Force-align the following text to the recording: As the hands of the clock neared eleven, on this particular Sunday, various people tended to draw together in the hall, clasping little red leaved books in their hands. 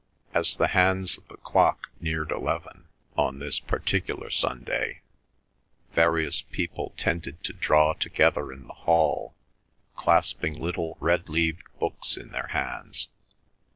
As 0.33 0.57
the 0.57 0.69
hands 0.69 1.19
of 1.19 1.27
the 1.27 1.37
clock 1.37 1.91
neared 1.99 2.31
eleven, 2.31 2.87
on 3.15 3.37
this 3.37 3.59
particular 3.59 4.31
Sunday, 4.31 5.01
various 5.91 6.41
people 6.41 6.95
tended 6.97 7.43
to 7.43 7.53
draw 7.53 7.93
together 7.93 8.51
in 8.51 8.65
the 8.65 8.73
hall, 8.73 9.35
clasping 9.95 10.55
little 10.59 10.97
red 10.99 11.29
leaved 11.29 11.65
books 11.79 12.17
in 12.17 12.29
their 12.31 12.47
hands. 12.47 13.09